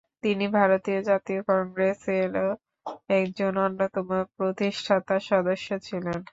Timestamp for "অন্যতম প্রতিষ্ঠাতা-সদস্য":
3.65-5.67